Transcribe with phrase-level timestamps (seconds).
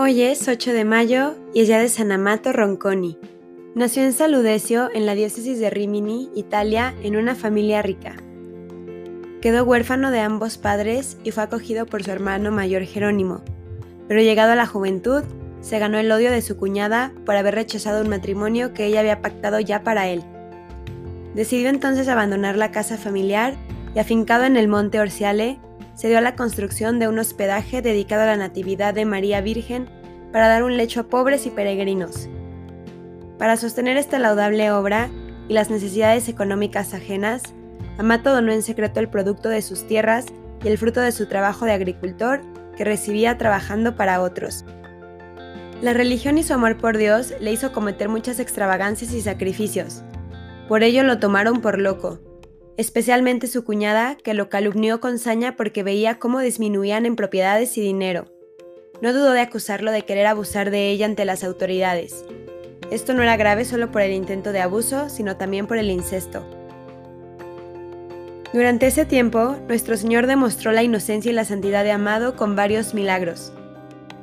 [0.00, 3.18] Hoy es 8 de mayo y es día de San Amato Ronconi.
[3.74, 8.14] Nació en Saludesio, en la diócesis de Rimini, Italia, en una familia rica.
[9.42, 13.42] Quedó huérfano de ambos padres y fue acogido por su hermano mayor Jerónimo,
[14.06, 15.24] pero llegado a la juventud,
[15.62, 19.20] se ganó el odio de su cuñada por haber rechazado un matrimonio que ella había
[19.20, 20.22] pactado ya para él.
[21.34, 23.56] Decidió entonces abandonar la casa familiar
[23.96, 25.58] y afincado en el monte Orciale,
[25.98, 29.88] se dio a la construcción de un hospedaje dedicado a la Natividad de María Virgen
[30.32, 32.28] para dar un lecho a pobres y peregrinos.
[33.36, 35.10] Para sostener esta laudable obra
[35.48, 37.42] y las necesidades económicas ajenas,
[37.98, 40.26] Amato donó en secreto el producto de sus tierras
[40.62, 42.42] y el fruto de su trabajo de agricultor
[42.76, 44.64] que recibía trabajando para otros.
[45.82, 50.04] La religión y su amor por Dios le hizo cometer muchas extravagancias y sacrificios.
[50.68, 52.20] Por ello lo tomaron por loco,
[52.78, 57.80] especialmente su cuñada, que lo calumnió con saña porque veía cómo disminuían en propiedades y
[57.80, 58.26] dinero.
[59.02, 62.24] No dudó de acusarlo de querer abusar de ella ante las autoridades.
[62.92, 66.46] Esto no era grave solo por el intento de abuso, sino también por el incesto.
[68.52, 72.94] Durante ese tiempo, nuestro Señor demostró la inocencia y la santidad de Amado con varios
[72.94, 73.52] milagros.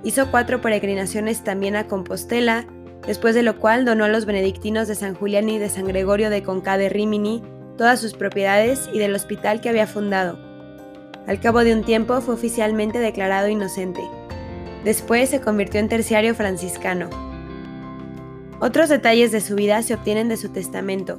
[0.04, 2.66] Hizo cuatro peregrinaciones también a Compostela,
[3.06, 6.30] después de lo cual donó a los benedictinos de San Julián y de San Gregorio
[6.30, 7.44] de Conca de Rimini
[7.78, 10.38] todas sus propiedades y del hospital que había fundado.
[11.28, 14.02] Al cabo de un tiempo fue oficialmente declarado inocente.
[14.84, 17.10] Después se convirtió en terciario franciscano.
[18.60, 21.18] Otros detalles de su vida se obtienen de su testamento,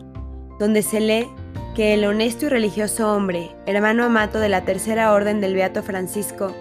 [0.59, 1.29] donde se lee
[1.75, 6.55] que el honesto y religioso hombre, hermano amato de la Tercera Orden del Beato Francisco,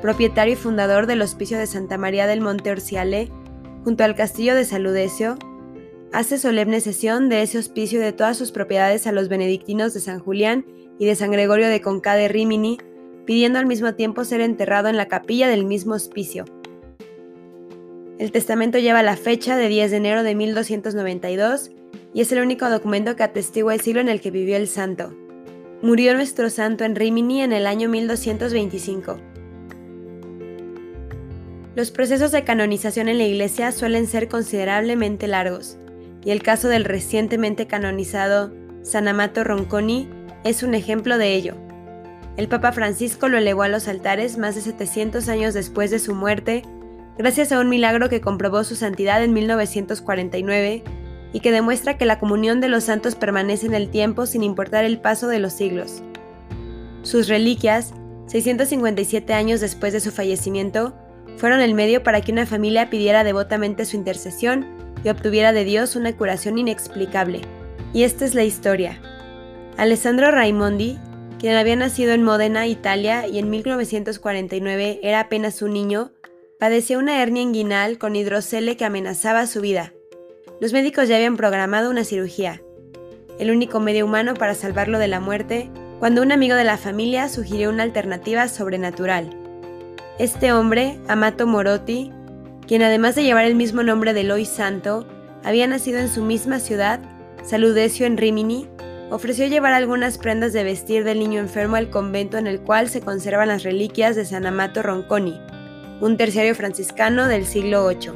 [0.00, 3.30] propietario y fundador del Hospicio de Santa María del Monte Orciale,
[3.82, 5.36] junto al castillo de Saludecio,
[6.12, 10.18] hace solemne cesión de ese hospicio de todas sus propiedades a los benedictinos de San
[10.18, 10.66] Julián
[10.98, 12.78] y de San Gregorio de Conca de Rimini,
[13.26, 16.44] pidiendo al mismo tiempo ser enterrado en la capilla del mismo hospicio.
[18.18, 21.70] El testamento lleva la fecha de 10 de enero de 1292
[22.12, 25.14] y es el único documento que atestigua el siglo en el que vivió el santo.
[25.80, 29.16] Murió nuestro santo en Rimini en el año 1225.
[31.76, 35.78] Los procesos de canonización en la Iglesia suelen ser considerablemente largos
[36.24, 40.08] y el caso del recientemente canonizado San Amato Ronconi
[40.44, 41.54] es un ejemplo de ello.
[42.36, 46.14] El Papa Francisco lo elevó a los altares más de 700 años después de su
[46.14, 46.62] muerte,
[47.18, 50.84] gracias a un milagro que comprobó su santidad en 1949
[51.32, 54.84] y que demuestra que la comunión de los santos permanece en el tiempo sin importar
[54.84, 56.02] el paso de los siglos.
[57.02, 57.92] Sus reliquias,
[58.26, 60.94] 657 años después de su fallecimiento,
[61.36, 65.96] fueron el medio para que una familia pidiera devotamente su intercesión y obtuviera de Dios
[65.96, 67.40] una curación inexplicable.
[67.92, 69.00] Y esta es la historia.
[69.76, 70.98] Alessandro Raimondi,
[71.38, 76.12] quien había nacido en Módena, Italia, y en 1949 era apenas un niño,
[76.58, 79.94] padecía una hernia inguinal con hidrocele que amenazaba su vida.
[80.60, 82.60] Los médicos ya habían programado una cirugía,
[83.38, 87.30] el único medio humano para salvarlo de la muerte, cuando un amigo de la familia
[87.30, 89.30] sugirió una alternativa sobrenatural.
[90.18, 92.12] Este hombre, Amato Morotti,
[92.70, 95.04] quien además de llevar el mismo nombre de Lois Santo,
[95.42, 97.00] había nacido en su misma ciudad,
[97.42, 98.68] Saludecio en Rimini,
[99.10, 103.00] ofreció llevar algunas prendas de vestir del niño enfermo al convento en el cual se
[103.00, 105.40] conservan las reliquias de San Amato Ronconi,
[106.00, 108.12] un terciario franciscano del siglo VIII.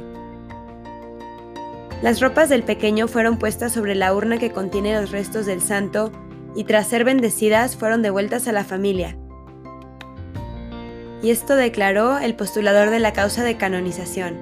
[2.01, 6.13] Las ropas del pequeño fueron puestas sobre la urna que contiene los restos del santo
[6.55, 9.17] y tras ser bendecidas fueron devueltas a la familia,
[11.25, 14.37] y esto declaró el postulador de la causa de canonización.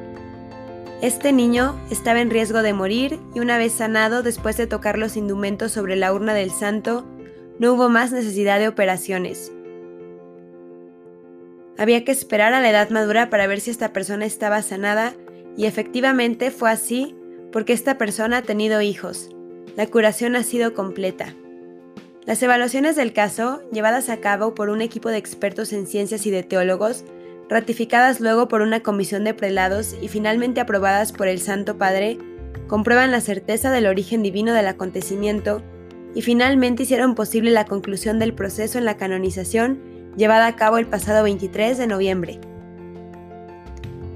[1.01, 5.15] Este niño estaba en riesgo de morir y una vez sanado después de tocar los
[5.15, 7.05] indumentos sobre la urna del santo,
[7.57, 9.53] no hubo más necesidad de operaciones.
[11.77, 15.13] Había que esperar a la edad madura para ver si esta persona estaba sanada
[15.55, 17.15] y efectivamente fue así
[17.53, 19.29] porque esta persona ha tenido hijos.
[19.77, 21.33] La curación ha sido completa.
[22.25, 26.31] Las evaluaciones del caso, llevadas a cabo por un equipo de expertos en ciencias y
[26.31, 27.03] de teólogos,
[27.49, 32.17] ratificadas luego por una comisión de prelados y finalmente aprobadas por el Santo Padre,
[32.67, 35.61] comprueban la certeza del origen divino del acontecimiento
[36.15, 39.81] y finalmente hicieron posible la conclusión del proceso en la canonización
[40.15, 42.39] llevada a cabo el pasado 23 de noviembre.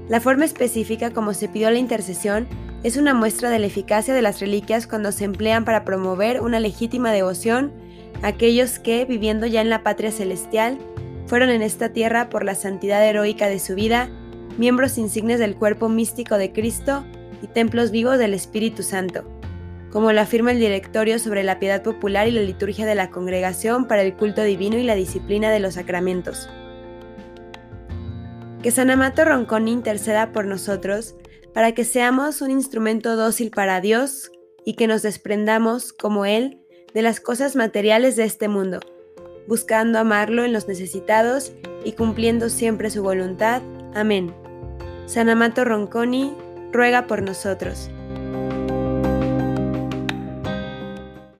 [0.08, 2.48] La forma específica como se pidió la intercesión
[2.82, 6.58] es una muestra de la eficacia de las reliquias cuando se emplean para promover una
[6.58, 7.86] legítima devoción
[8.22, 10.78] aquellos que, viviendo ya en la patria celestial,
[11.26, 14.08] fueron en esta tierra por la santidad heroica de su vida,
[14.56, 17.04] miembros insignes del cuerpo místico de Cristo
[17.42, 19.24] y templos vivos del Espíritu Santo,
[19.92, 23.86] como lo afirma el directorio sobre la piedad popular y la liturgia de la congregación
[23.86, 26.48] para el culto divino y la disciplina de los sacramentos.
[28.62, 31.14] Que San Amato Ronconi interceda por nosotros
[31.54, 34.30] para que seamos un instrumento dócil para Dios
[34.64, 36.60] y que nos desprendamos, como Él,
[36.94, 38.80] de las cosas materiales de este mundo,
[39.46, 41.52] buscando amarlo en los necesitados
[41.84, 43.62] y cumpliendo siempre su voluntad.
[43.94, 44.34] Amén.
[45.06, 46.34] San Amato Ronconi,
[46.72, 47.90] ruega por nosotros.